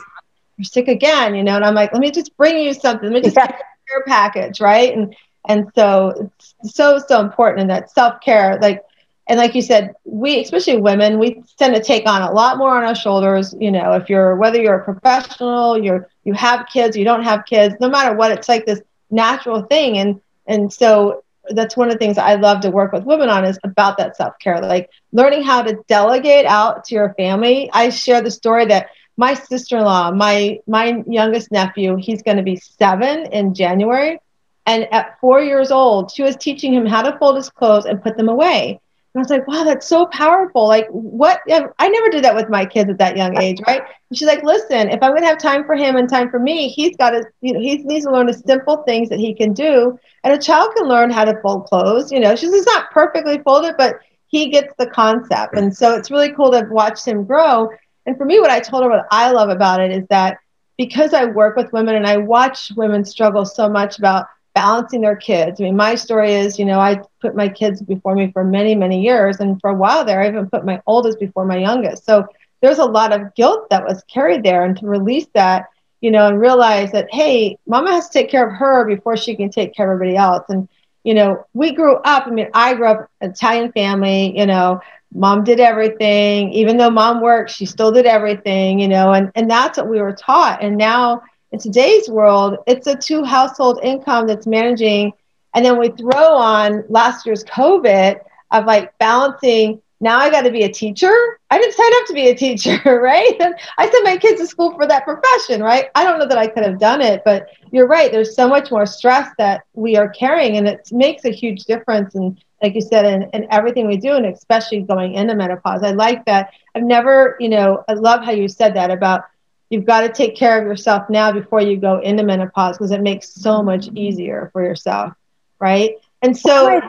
[0.57, 3.11] you're sick again, you know, and I'm like, let me just bring you something.
[3.11, 3.49] Let me just yeah.
[3.49, 4.97] get a care package, right?
[4.97, 5.17] And,
[5.49, 6.31] and so
[6.63, 8.85] it's so, so important in that self-care, like,
[9.29, 12.77] and like you said, we, especially women, we tend to take on a lot more
[12.77, 13.55] on our shoulders.
[13.59, 17.47] You know, if you're, whether you're a professional, you're, you have kids, you don't have
[17.47, 19.99] kids, no matter what, it's like this natural thing.
[19.99, 23.45] And, and so that's one of the things I love to work with women on
[23.45, 27.71] is about that self care, like learning how to delegate out to your family.
[27.73, 32.37] I share the story that my sister in law, my my youngest nephew, he's going
[32.37, 34.19] to be seven in January,
[34.67, 38.03] and at four years old, she was teaching him how to fold his clothes and
[38.03, 38.81] put them away.
[39.15, 40.67] I was like, wow, that's so powerful.
[40.67, 41.41] Like, what?
[41.49, 43.83] I never did that with my kids at that young age, right?
[44.09, 46.39] And she's like, listen, if I'm going to have time for him and time for
[46.39, 49.35] me, he's got to, you know, he needs to learn the simple things that he
[49.35, 49.99] can do.
[50.25, 52.11] And a child can learn how to fold clothes.
[52.11, 53.97] You know, she's not perfectly folded, but
[54.29, 55.57] he gets the concept.
[55.57, 57.69] And so it's really cool to watch him grow.
[58.07, 60.39] And for me, what I told her, what I love about it is that
[60.79, 65.17] because I work with women and I watch women struggle so much about balancing their
[65.17, 65.61] kids.
[65.61, 68.75] I mean, my story is, you know, I put my kids before me for many,
[68.75, 69.41] many years.
[69.41, 72.05] And for a while there, I even put my oldest before my youngest.
[72.05, 72.27] So
[72.61, 74.65] there's a lot of guilt that was carried there.
[74.65, 75.67] And to release that,
[76.01, 79.37] you know, and realize that, hey, mama has to take care of her before she
[79.37, 80.45] can take care of everybody else.
[80.49, 80.69] And,
[81.05, 84.81] you know, we grew up, I mean, I grew up Italian family, you know,
[85.15, 86.53] mom did everything.
[86.53, 90.01] Even though mom worked, she still did everything, you know, and, and that's what we
[90.01, 90.63] were taught.
[90.63, 95.13] And now, in today's world, it's a two household income that's managing.
[95.55, 99.81] And then we throw on last year's COVID of like balancing.
[100.01, 101.15] Now I got to be a teacher.
[101.51, 103.39] I didn't sign up to be a teacher, right?
[103.79, 105.91] I sent my kids to school for that profession, right?
[105.95, 108.11] I don't know that I could have done it, but you're right.
[108.11, 112.15] There's so much more stress that we are carrying, and it makes a huge difference.
[112.15, 115.83] And like you said, in, in everything we do, and especially going into menopause.
[115.83, 116.53] I like that.
[116.75, 119.25] I've never, you know, I love how you said that about
[119.73, 123.03] you've got to take care of yourself now before you go into menopause because it
[123.03, 125.15] makes so much easier for yourself
[125.63, 125.93] right?
[126.23, 126.81] And so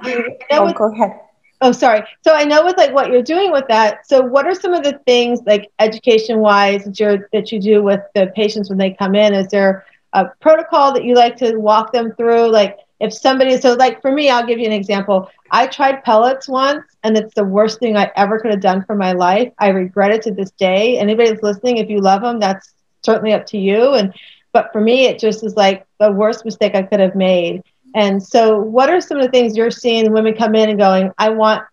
[0.52, 1.20] oh, go ahead.
[1.62, 2.04] Oh sorry.
[2.24, 4.84] So i know with like what you're doing with that so what are some of
[4.84, 8.92] the things like education wise that you that you do with the patients when they
[8.92, 9.34] come in?
[9.34, 12.52] Is there a protocol that you like to walk them through?
[12.52, 16.50] Like if somebody so like for me i'll give you an example i tried pellets
[16.50, 19.52] once and it's the worst thing i ever could have done for my life.
[19.60, 20.98] I regret it to this day.
[20.98, 23.94] Anybody that's listening if you love them that's certainly up to you.
[23.94, 24.14] And
[24.52, 27.64] but for me it just is like the worst mistake i could have made.
[27.96, 31.12] And so what are some of the things you're seeing women come in and going
[31.18, 31.64] i want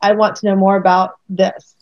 [0.00, 1.72] i want to know more about this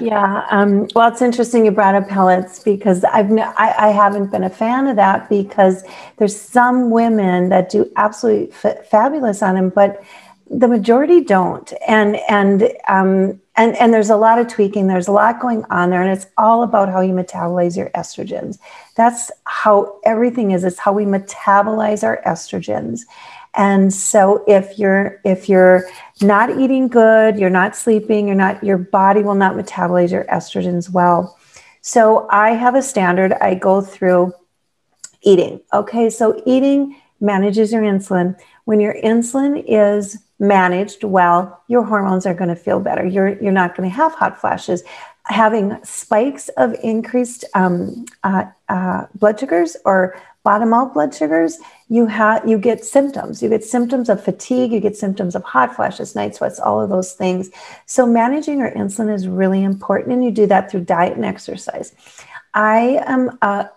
[0.00, 4.44] yeah, um, well, it's interesting you brought up pellets because I've I, I haven't been
[4.44, 5.84] a fan of that because
[6.18, 10.02] there's some women that do absolutely f- fabulous on them, but
[10.50, 11.72] the majority don't.
[11.86, 14.86] And and um, and and there's a lot of tweaking.
[14.86, 18.58] There's a lot going on there, and it's all about how you metabolize your estrogens.
[18.94, 20.64] That's how everything is.
[20.64, 23.00] It's how we metabolize our estrogens.
[23.54, 25.88] And so if you're if you're
[26.20, 30.90] not eating good, you're not sleeping, you're not your body will not metabolize your estrogens
[30.90, 31.38] well.
[31.80, 34.34] So I have a standard I go through
[35.22, 35.60] eating.
[35.72, 38.38] Okay, so eating manages your insulin.
[38.64, 43.04] When your insulin is managed well, your hormones are going to feel better.
[43.04, 44.82] You're you're not going to have hot flashes.
[45.26, 52.06] having spikes of increased um, uh, uh, blood sugars or bottom out blood sugars, you
[52.06, 53.42] have you get symptoms.
[53.42, 54.72] You get symptoms of fatigue.
[54.72, 57.50] You get symptoms of hot flashes, night sweats, all of those things.
[57.86, 61.94] So managing your insulin is really important, and you do that through diet and exercise.
[62.54, 63.70] I am a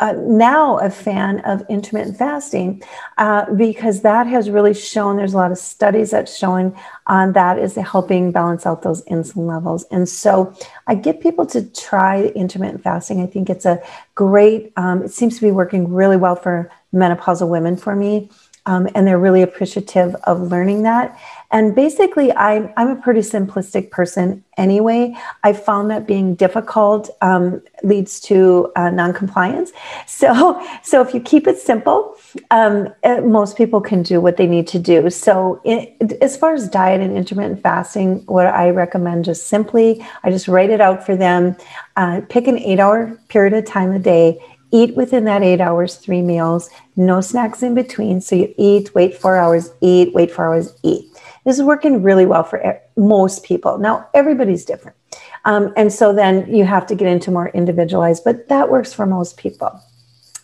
[0.00, 2.82] uh, now a fan of intermittent fasting
[3.18, 6.74] uh, because that has really shown there's a lot of studies that's showing
[7.06, 9.84] on that is helping balance out those insulin levels.
[9.90, 10.54] And so
[10.86, 13.22] I get people to try intermittent fasting.
[13.22, 13.82] I think it's a
[14.14, 18.30] great, um, it seems to be working really well for menopausal women for me.
[18.66, 21.18] Um, and they're really appreciative of learning that.
[21.52, 25.16] And basically, I'm, I'm a pretty simplistic person anyway.
[25.42, 29.72] I found that being difficult um, leads to uh, non-compliance.
[30.06, 32.16] So, so if you keep it simple,
[32.50, 35.10] um, uh, most people can do what they need to do.
[35.10, 40.30] So, it, as far as diet and intermittent fasting, what I recommend just simply, I
[40.30, 41.56] just write it out for them.
[41.96, 44.38] Uh, pick an eight-hour period of time a day
[44.72, 48.20] eat within that eight hours, three meals, no snacks in between.
[48.20, 51.06] So you eat, wait four hours, eat, wait four hours, eat.
[51.44, 53.78] This is working really well for most people.
[53.78, 54.96] Now, everybody's different.
[55.44, 59.06] Um, and so then you have to get into more individualized, but that works for
[59.06, 59.80] most people.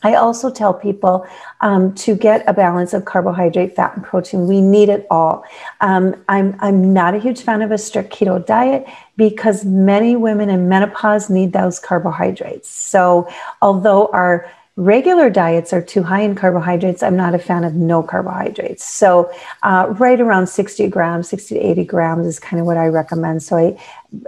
[0.07, 1.27] I also tell people
[1.61, 4.47] um, to get a balance of carbohydrate, fat, and protein.
[4.47, 5.45] We need it all.
[5.81, 10.49] Um, I'm, I'm not a huge fan of a strict keto diet because many women
[10.49, 12.69] in menopause need those carbohydrates.
[12.69, 13.29] So,
[13.61, 18.03] although our regular diets are too high in carbohydrates, I'm not a fan of no
[18.03, 18.85] carbohydrates.
[18.85, 22.87] So, uh, right around 60 grams, 60 to 80 grams is kind of what I
[22.87, 23.43] recommend.
[23.43, 23.79] So, I,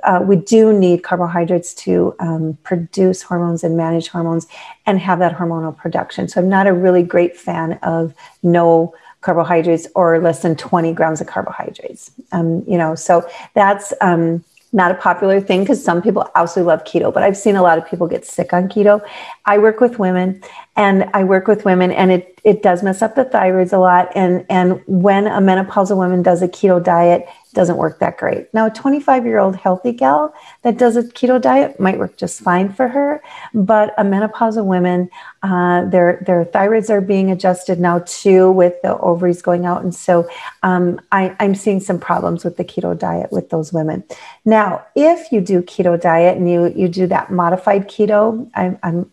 [0.03, 4.47] uh, we do need carbohydrates to um, produce hormones and manage hormones
[4.87, 6.29] and have that hormonal production.
[6.29, 11.21] So, I'm not a really great fan of no carbohydrates or less than 20 grams
[11.21, 12.11] of carbohydrates.
[12.33, 16.85] Um, you know, so that's um, not a popular thing because some people absolutely love
[16.85, 19.00] keto, but I've seen a lot of people get sick on keto.
[19.46, 20.42] I work with women
[20.76, 24.11] and I work with women and it, it does mess up the thyroids a lot.
[24.14, 28.53] And, and when a menopausal woman does a keto diet, doesn't work that great.
[28.55, 32.40] Now, a 25 year old healthy gal that does a keto diet might work just
[32.40, 33.22] fine for her,
[33.55, 35.11] but a menopausal woman,
[35.42, 39.94] uh, their their thyroids are being adjusted now too with the ovaries going out, and
[39.94, 40.29] so
[40.62, 44.05] um, I, I'm seeing some problems with the keto diet with those women.
[44.44, 49.11] Now, if you do keto diet and you you do that modified keto, I'm, I'm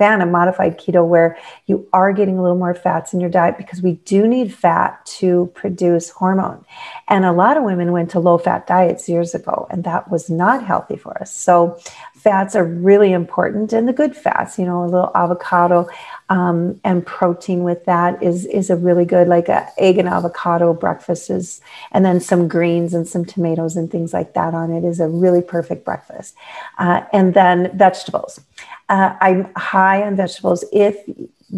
[0.00, 1.36] fan of modified keto where
[1.66, 5.04] you are getting a little more fats in your diet because we do need fat
[5.04, 6.64] to produce hormone.
[7.08, 10.30] And a lot of women went to low fat diets years ago, and that was
[10.30, 11.34] not healthy for us.
[11.34, 11.78] So,
[12.14, 15.86] fats are really important, and the good fats, you know, a little avocado
[16.30, 20.72] um, and protein with that is is a really good, like a egg and avocado
[20.72, 21.60] breakfast is,
[21.92, 25.08] and then some greens and some tomatoes and things like that on it is a
[25.08, 26.34] really perfect breakfast.
[26.78, 28.40] Uh, and then vegetables.
[28.90, 30.96] Uh, I'm high on vegetables if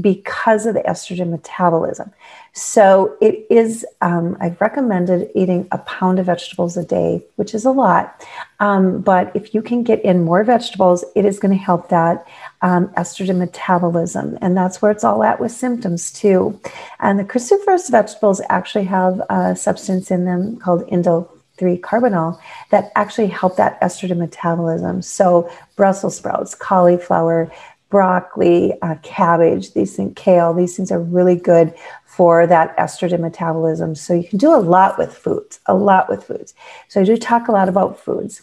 [0.00, 2.10] because of the estrogen metabolism.
[2.54, 7.64] So it is, um, I've recommended eating a pound of vegetables a day, which is
[7.64, 8.24] a lot.
[8.60, 12.26] Um, but if you can get in more vegetables, it is going to help that
[12.62, 14.38] um, estrogen metabolism.
[14.40, 16.58] And that's where it's all at with symptoms too.
[17.00, 21.28] And the cruciferous vegetables actually have a substance in them called indole
[21.62, 25.00] 3 carbinol that actually help that estrogen metabolism.
[25.00, 27.52] So, Brussels sprouts, cauliflower,
[27.88, 31.72] broccoli, uh, cabbage, these things, kale, these things are really good
[32.04, 33.94] for that estrogen metabolism.
[33.94, 36.52] So, you can do a lot with foods, a lot with foods.
[36.88, 38.42] So, I do talk a lot about foods.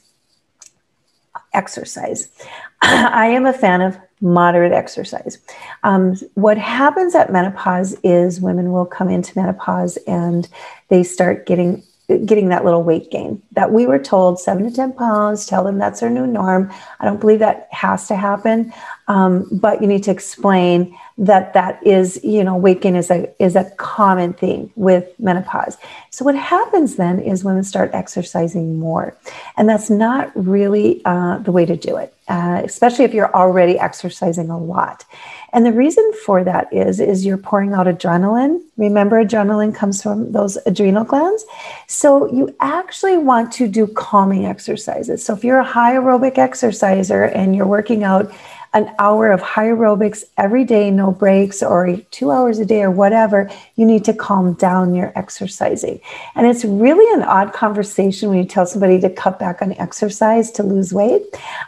[1.51, 2.29] Exercise.
[2.82, 5.39] I am a fan of moderate exercise.
[5.84, 10.47] Um, what happens at menopause is women will come into menopause and
[10.88, 11.84] they start getting
[12.26, 15.78] getting that little weight gain that we were told seven to 10 pounds, tell them
[15.78, 16.72] that's their new norm.
[17.00, 18.74] I don't believe that has to happen.
[19.10, 23.28] Um, but you need to explain that that is, you know, weight gain is a,
[23.43, 25.78] is a common thing with menopause.
[26.12, 29.17] So what happens then is women start exercising more.
[29.58, 33.80] And that's not really uh, the way to do it, uh, especially if you're already
[33.80, 35.04] exercising a lot.
[35.52, 38.62] And the reason for that is, is you're pouring out adrenaline.
[38.78, 41.43] Remember, adrenaline comes from those adrenal glands.
[41.88, 45.26] So you actually want to do calming exercises.
[45.26, 48.32] So if you're a high aerobic exerciser and you're working out
[48.73, 52.91] an hour of high aerobics every day, no breaks, or two hours a day, or
[52.91, 55.99] whatever, you need to calm down your exercising.
[56.36, 60.51] And it's really an odd conversation when you tell somebody to cut back on exercise
[60.51, 61.24] to lose weight,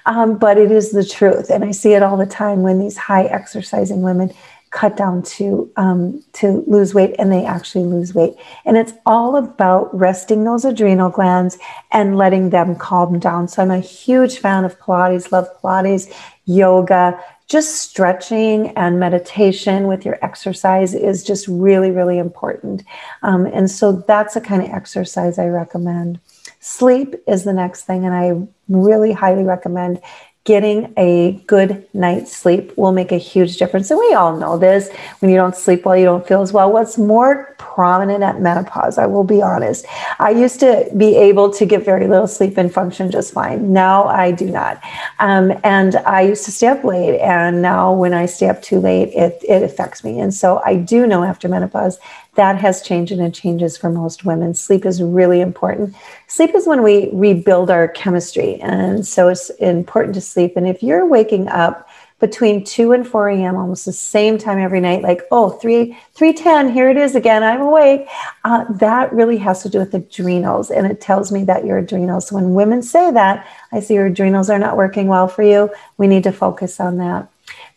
[0.06, 1.50] um, but it is the truth.
[1.50, 4.32] And I see it all the time when these high exercising women
[4.72, 8.36] cut down to um, to lose weight and they actually lose weight.
[8.66, 11.58] And it's all about resting those adrenal glands
[11.92, 13.48] and letting them calm down.
[13.48, 16.12] So i'm a huge fan of pilates love pilates
[16.46, 17.22] yoga.
[17.48, 22.84] Just stretching and meditation with your exercise is just really really important.
[23.24, 26.20] Um, and so that's the kind of exercise i recommend.
[26.62, 30.02] Sleep is the next thing and i really highly recommend
[30.44, 33.92] getting a good night's sleep will make a huge difference.
[33.92, 34.90] And we all know this.
[35.20, 36.72] When you don't sleep well, you don't feel as well.
[36.72, 39.86] What's more prominent at menopause, I will be honest.
[40.18, 43.72] I used to be able to get very little sleep and function just fine.
[43.72, 44.82] Now I do not.
[45.20, 47.20] Um, and I used to stay up late.
[47.20, 50.20] And now when I stay up too late, it, it affects me.
[50.20, 52.00] And so I do know after menopause
[52.36, 54.54] that has changed and it changes for most women.
[54.54, 55.96] Sleep is really important.
[56.28, 58.56] Sleep is when we rebuild our chemistry.
[58.62, 60.56] And so it's important to sleep.
[60.56, 61.90] And if you're waking up
[62.22, 66.72] between 2 and 4 a.m., almost the same time every night, like, oh, 3, 310,
[66.72, 68.08] here it is again, I'm awake.
[68.46, 70.70] Uh, that really has to do with adrenals.
[70.70, 74.50] And it tells me that your adrenals, when women say that, I see your adrenals
[74.50, 75.72] are not working well for you.
[75.98, 77.28] We need to focus on that.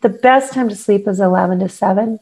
[0.03, 2.21] The best time to sleep is 11 to 7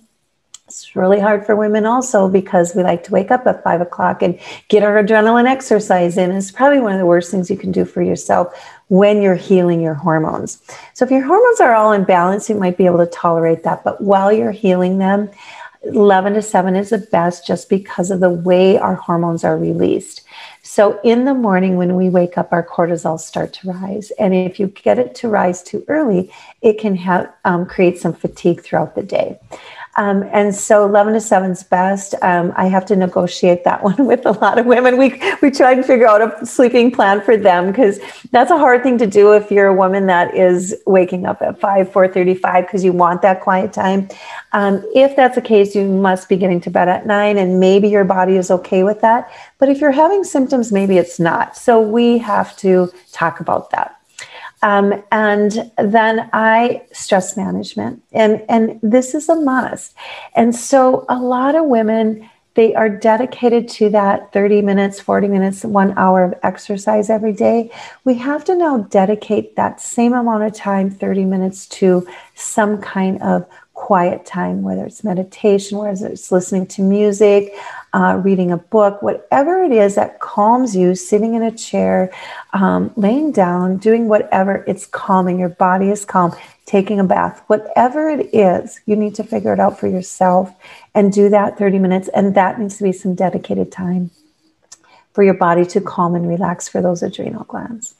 [0.72, 4.22] it's really hard for women also because we like to wake up at five o'clock
[4.22, 6.30] and get our adrenaline exercise in.
[6.30, 8.58] It's probably one of the worst things you can do for yourself
[8.88, 10.62] when you're healing your hormones.
[10.94, 13.84] So if your hormones are all in balance, you might be able to tolerate that.
[13.84, 15.30] But while you're healing them,
[15.84, 20.22] 11 to 7 is the best just because of the way our hormones are released.
[20.62, 24.60] So in the morning when we wake up, our cortisol start to rise, and if
[24.60, 28.94] you get it to rise too early, it can have um, create some fatigue throughout
[28.94, 29.40] the day.
[29.96, 32.14] Um, and so 11 to 7 is best.
[32.22, 34.96] Um, I have to negotiate that one with a lot of women.
[34.96, 38.82] We, we try and figure out a sleeping plan for them because that's a hard
[38.82, 42.84] thing to do if you're a woman that is waking up at 5, 4.35 because
[42.84, 44.08] you want that quiet time.
[44.52, 47.88] Um, if that's the case, you must be getting to bed at 9 and maybe
[47.88, 49.30] your body is okay with that.
[49.58, 51.56] But if you're having symptoms, maybe it's not.
[51.56, 54.01] So we have to talk about that.
[54.62, 59.94] Um, and then I stress management, and and this is a must.
[60.36, 65.64] And so a lot of women they are dedicated to that 30 minutes, 40 minutes,
[65.64, 67.70] one hour of exercise every day.
[68.04, 73.22] We have to now dedicate that same amount of time, 30 minutes, to some kind
[73.22, 77.54] of quiet time, whether it's meditation, whether it's listening to music,
[77.92, 82.10] uh, reading a book, whatever it is that calms you, sitting in a chair,
[82.52, 85.38] um, laying down, doing whatever, it's calming.
[85.38, 86.34] Your body is calm,
[86.64, 90.54] taking a bath, whatever it is, you need to figure it out for yourself
[90.94, 92.08] and do that 30 minutes.
[92.08, 94.10] And that needs to be some dedicated time
[95.12, 97.94] for your body to calm and relax for those adrenal glands.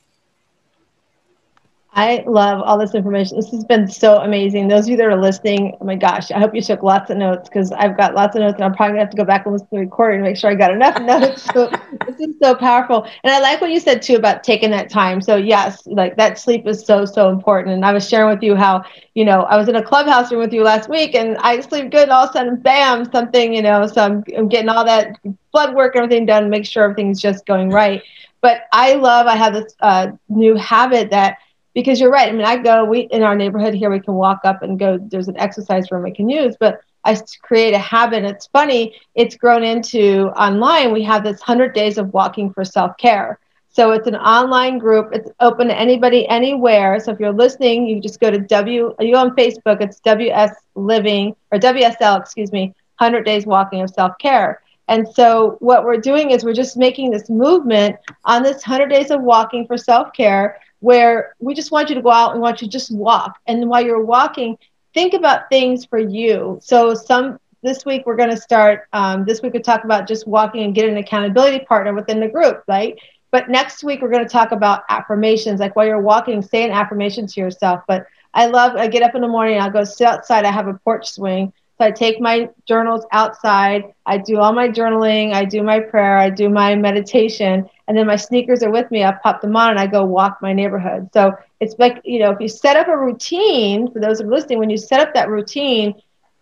[1.94, 3.36] I love all this information.
[3.36, 4.66] This has been so amazing.
[4.66, 7.18] Those of you that are listening, oh my gosh, I hope you took lots of
[7.18, 9.44] notes because I've got lots of notes and I'm probably gonna have to go back
[9.44, 11.42] and listen to the recording to make sure I got enough notes.
[11.52, 11.70] So
[12.06, 13.06] this is so powerful.
[13.24, 15.20] And I like what you said too about taking that time.
[15.20, 17.74] So yes, like that sleep is so, so important.
[17.74, 18.84] And I was sharing with you how,
[19.14, 21.90] you know, I was in a clubhouse room with you last week and I sleep
[21.90, 24.84] good and all of a sudden, bam, something, you know, so I'm, I'm getting all
[24.86, 25.18] that
[25.52, 28.02] blood work and everything done, make sure everything's just going right.
[28.40, 31.36] But I love, I have this uh, new habit that
[31.74, 32.28] because you're right.
[32.28, 33.90] I mean, I go we in our neighborhood here.
[33.90, 34.98] We can walk up and go.
[34.98, 38.24] There's an exercise room we can use, but I create a habit.
[38.24, 38.94] It's funny.
[39.14, 40.92] It's grown into online.
[40.92, 43.38] We have this hundred days of walking for self care.
[43.70, 45.10] So it's an online group.
[45.12, 47.00] It's open to anybody, anywhere.
[47.00, 48.94] So if you're listening, you just go to W.
[49.00, 49.80] You on Facebook?
[49.80, 52.74] It's WS Living or WSL, excuse me.
[52.96, 54.60] Hundred Days Walking of Self Care.
[54.88, 59.10] And so what we're doing is we're just making this movement on this 100 days
[59.10, 62.66] of walking for self-care where we just want you to go out and want you
[62.66, 63.38] to just walk.
[63.46, 64.58] And while you're walking,
[64.92, 66.58] think about things for you.
[66.60, 68.88] So some this week we're going to start.
[68.92, 72.26] Um, this week we talk about just walking and get an accountability partner within the
[72.28, 72.98] group, right?
[73.30, 76.72] But next week we're going to talk about affirmations, like while you're walking, say an
[76.72, 77.82] affirmation to yourself.
[77.86, 78.74] But I love.
[78.74, 79.60] I get up in the morning.
[79.60, 80.44] I'll go sit outside.
[80.44, 81.52] I have a porch swing.
[81.82, 83.92] So I take my journals outside.
[84.06, 85.32] I do all my journaling.
[85.34, 86.16] I do my prayer.
[86.16, 89.02] I do my meditation and then my sneakers are with me.
[89.02, 91.08] I pop them on and I go walk my neighborhood.
[91.12, 94.30] So it's like, you know, if you set up a routine, for those who are
[94.30, 95.94] listening, when you set up that routine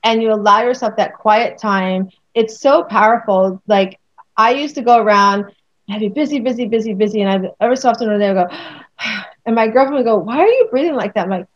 [0.04, 3.62] and you allow yourself that quiet time, it's so powerful.
[3.66, 3.98] Like
[4.36, 5.46] I used to go around
[5.90, 7.22] I'd be busy, busy, busy, busy.
[7.22, 8.56] And I'd every so often they would go,
[9.46, 11.24] and my girlfriend would go, Why are you breathing like that?
[11.24, 11.46] I'm like,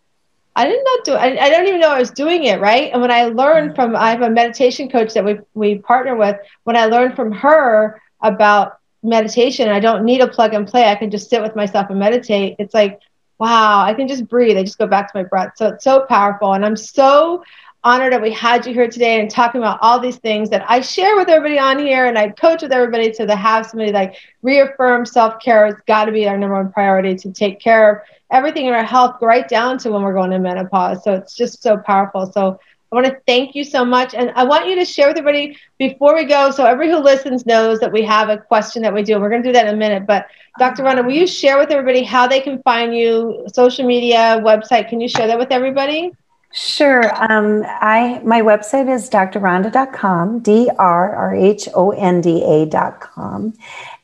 [0.56, 2.90] I did not do I, I don't even know I was doing it, right?
[2.92, 6.36] And when I learned from I have a meditation coach that we we partner with,
[6.64, 9.68] when I learned from her about meditation.
[9.68, 10.88] I don't need a plug and play.
[10.88, 12.56] I can just sit with myself and meditate.
[12.58, 13.00] It's like,
[13.38, 14.56] wow, I can just breathe.
[14.56, 15.52] I just go back to my breath.
[15.56, 16.54] So it's so powerful.
[16.54, 17.44] And I'm so
[17.84, 20.80] honored that we had you here today and talking about all these things that I
[20.80, 25.04] share with everybody on here and I coach with everybody to have somebody like reaffirm
[25.04, 27.98] self-care has got to be our number one priority to take care of
[28.30, 31.04] everything in our health right down to when we're going to menopause.
[31.04, 32.32] So it's just so powerful.
[32.32, 32.58] So
[32.90, 34.14] I want to thank you so much.
[34.14, 37.44] And I want you to share with everybody before we go, so everybody who listens
[37.44, 39.20] knows that we have a question that we do.
[39.20, 40.06] We're going to do that in a minute.
[40.06, 40.26] But
[40.58, 40.84] Dr.
[40.84, 44.88] Rhonda, will you share with everybody how they can find you, social media, website?
[44.88, 46.12] Can you share that with everybody?
[46.56, 47.02] Sure.
[47.32, 53.54] Um, I my website is drrhonda.com, D R R H O N D A.com.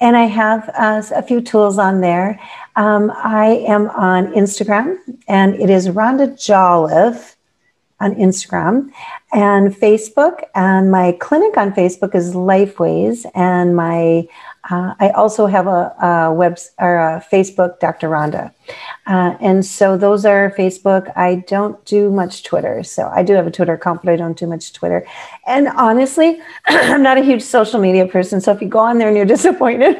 [0.00, 2.40] And I have uh, a few tools on there.
[2.74, 4.98] Um, I am on Instagram,
[5.28, 7.36] and it is Rhonda Jolliffe
[8.00, 8.90] on Instagram
[9.32, 10.42] and Facebook.
[10.56, 13.26] And my clinic on Facebook is Lifeways.
[13.34, 14.26] And my
[14.68, 18.08] uh, I also have a, a web or a Facebook, Dr.
[18.08, 18.52] Rhonda.
[19.06, 21.10] Uh, and so those are Facebook.
[21.16, 22.82] I don't do much Twitter.
[22.82, 25.06] So I do have a Twitter account, but I don't do much Twitter.
[25.46, 28.40] And honestly, I'm not a huge social media person.
[28.40, 29.96] So if you go on there and you're disappointed,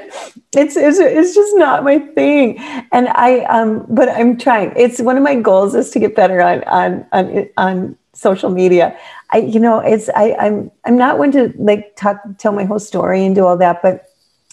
[0.54, 2.58] it's, it's, it's just not my thing.
[2.92, 4.72] And I, um, but I'm trying.
[4.76, 8.96] It's one of my goals is to get better on, on, on, on social media.
[9.30, 12.78] I, you know, it's, I, I'm, I'm not one to like talk, tell my whole
[12.78, 14.09] story and do all that, but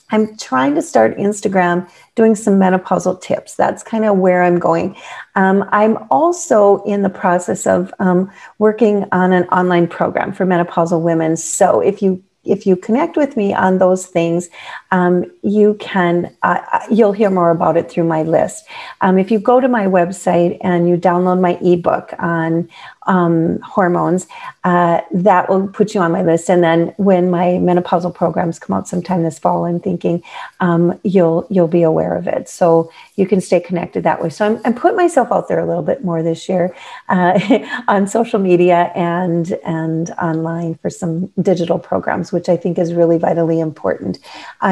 [0.10, 3.56] I'm trying to start Instagram doing some menopausal tips.
[3.56, 4.96] That's kind of where I'm going.
[5.36, 11.02] Um, I'm also in the process of um, working on an online program for menopausal
[11.02, 11.36] women.
[11.38, 14.50] So if you if you connect with me on those things,
[14.92, 18.66] um, you can uh, you'll hear more about it through my list.
[19.02, 22.70] Um, if you go to my website and you download my ebook on
[23.08, 24.28] um, hormones,
[24.64, 26.50] uh, that will put you on my list.
[26.50, 30.24] And then when my menopausal programs come out sometime this fall, I'm thinking
[30.60, 32.50] um, you'll you'll be aware of it.
[32.50, 34.30] So you can stay connected that way.
[34.30, 36.76] So I'm, I'm putting myself out there a little bit more this year
[37.10, 37.40] uh,
[37.88, 43.18] on social media and and online for some digital programs, which I think is really
[43.18, 44.20] vitally important.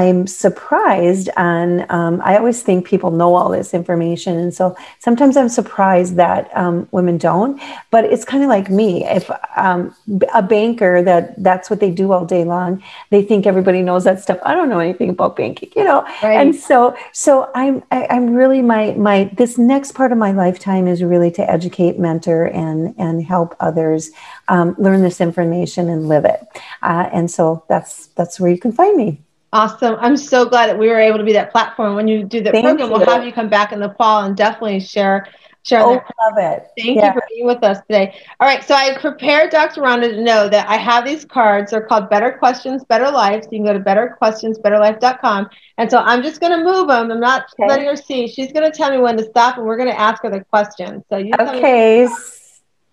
[0.06, 1.89] I'm surprised on.
[1.89, 6.56] Um, I always think people know all this information, and so sometimes I'm surprised that
[6.58, 7.62] um, women don't.
[7.91, 9.06] But it's it's kind of like me.
[9.06, 9.95] If um,
[10.34, 12.82] a banker that that's what they do all day long,
[13.12, 14.39] they think everybody knows that stuff.
[14.43, 16.01] I don't know anything about banking, you know.
[16.24, 16.39] Right.
[16.39, 20.18] And so, so I'm I, am i am really my my this next part of
[20.18, 24.10] my lifetime is really to educate, mentor, and and help others
[24.47, 26.41] um, learn this information and live it.
[26.82, 29.24] Uh, and so that's that's where you can find me.
[29.56, 29.95] Awesome.
[29.99, 31.95] I'm so glad that we were able to be that platform.
[31.95, 32.97] When you do the Thank program, you.
[32.97, 35.28] we'll have you come back in the fall and definitely share
[35.66, 36.68] Share oh, love it.
[36.78, 37.08] Thank yeah.
[37.08, 38.14] you for being with us today.
[38.39, 39.82] All right, so I prepared Dr.
[39.82, 41.72] Rhonda to know that I have these cards.
[41.72, 43.45] They're called Better Questions, Better Life.
[43.45, 45.49] So you can go to betterquestionsbetterlife.com.
[45.80, 47.12] And so I'm just going to move them.
[47.12, 47.68] I'm not okay.
[47.68, 48.28] letting her see.
[48.28, 50.43] She's going to tell me when to stop, and we're going to ask her the
[50.43, 51.03] question.
[51.10, 52.08] So you okay,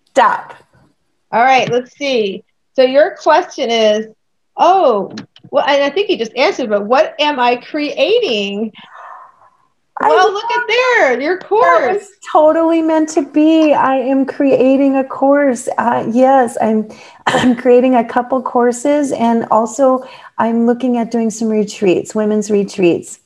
[0.09, 0.55] stop.
[1.31, 2.43] All right, let's see.
[2.75, 4.07] So your question is,
[4.57, 5.13] oh,
[5.51, 8.71] well, and I think you just answered, but what am I creating?
[10.01, 12.01] Well, look at there, your course.
[12.01, 13.73] was totally meant to be.
[13.73, 15.69] I am creating a course.
[15.77, 16.89] Uh, yes, I'm.
[17.25, 20.05] I'm creating a couple courses, and also
[20.37, 23.19] I'm looking at doing some retreats, women's retreats.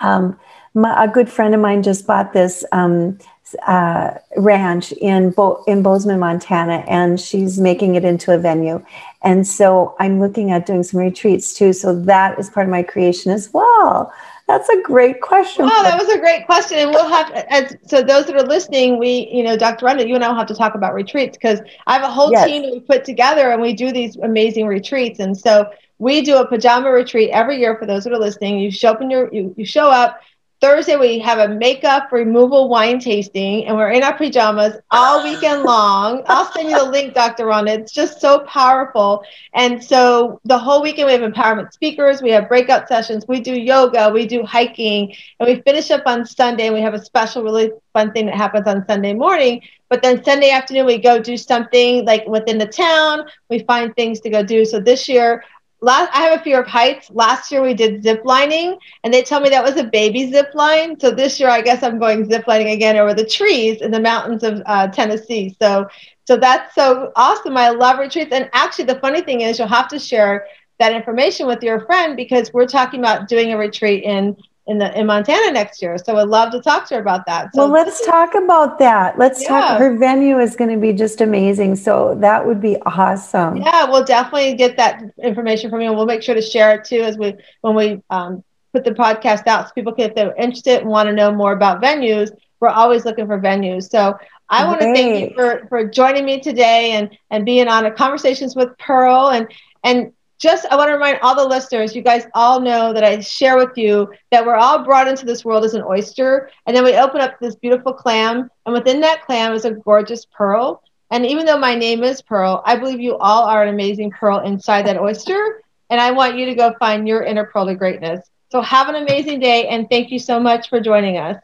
[0.00, 0.38] Um,
[0.74, 3.18] my, a good friend of mine just bought this um,
[3.66, 8.84] uh, ranch in Bo- in Bozeman, Montana, and she's making it into a venue.
[9.22, 11.72] And so I'm looking at doing some retreats too.
[11.72, 14.12] So that is part of my creation as well.
[14.46, 15.68] That's a great question.
[15.70, 16.78] Oh, that was a great question.
[16.78, 19.84] And we'll have, as, so those that are listening, we, you know, Dr.
[19.84, 22.32] Rhonda, you and I will have to talk about retreats because I have a whole
[22.32, 22.46] yes.
[22.46, 25.18] team that we put together and we do these amazing retreats.
[25.18, 28.58] And so we do a pajama retreat every year for those that are listening.
[28.58, 30.20] You show up in your, you, you show up,
[30.60, 35.22] Thursday, we have a makeup removal wine tasting, and we're in our pajamas all ah.
[35.22, 36.24] weekend long.
[36.26, 37.46] I'll send you the link, Dr.
[37.46, 37.68] Ron.
[37.68, 39.22] It's just so powerful.
[39.54, 43.52] And so the whole weekend, we have empowerment speakers, we have breakout sessions, we do
[43.52, 46.66] yoga, we do hiking, and we finish up on Sunday.
[46.66, 49.62] And we have a special, really fun thing that happens on Sunday morning.
[49.88, 53.26] But then Sunday afternoon, we go do something like within the town.
[53.48, 54.64] We find things to go do.
[54.64, 55.44] So this year,
[55.80, 57.10] last I have a fear of heights.
[57.10, 60.54] Last year we did zip lining and they tell me that was a baby zip
[60.54, 60.98] line.
[60.98, 64.00] So this year I guess I'm going zip lining again over the trees in the
[64.00, 65.56] mountains of uh, Tennessee.
[65.60, 65.86] So
[66.26, 67.56] so that's so awesome.
[67.56, 68.32] I love retreats.
[68.32, 70.46] And actually the funny thing is you'll have to share
[70.78, 74.36] that information with your friend because we're talking about doing a retreat in
[74.68, 75.98] in the in Montana next year.
[75.98, 77.54] So I'd love to talk to her about that.
[77.54, 79.18] So well, let's talk about that.
[79.18, 79.48] Let's yeah.
[79.48, 79.78] talk.
[79.78, 81.76] Her venue is going to be just amazing.
[81.76, 83.56] So that would be awesome.
[83.56, 86.84] Yeah, we'll definitely get that information from you, and we'll make sure to share it
[86.84, 90.34] too as we when we um, put the podcast out, so people can if they're
[90.36, 92.30] interested and want to know more about venues.
[92.60, 93.88] we're always looking for venues.
[93.90, 94.18] So
[94.50, 97.90] I want to thank you for, for joining me today and, and being on a
[97.90, 99.46] conversations with Pearl and,
[99.84, 103.18] and just I want to remind all the listeners, you guys all know that I
[103.20, 106.84] share with you that we're all brought into this world as an oyster, and then
[106.84, 110.82] we open up this beautiful clam, and within that clam is a gorgeous pearl.
[111.10, 114.40] And even though my name is Pearl, I believe you all are an amazing pearl
[114.40, 118.28] inside that oyster, and I want you to go find your inner pearl of greatness.
[118.50, 121.42] So have an amazing day, and thank you so much for joining us.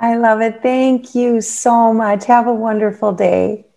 [0.00, 0.62] I love it.
[0.62, 2.24] Thank you so much.
[2.26, 3.67] Have a wonderful day.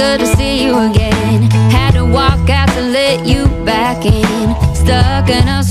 [0.00, 1.42] good to see you again.
[1.70, 4.74] Had to walk out to let you back in.
[4.74, 5.62] Stuck in a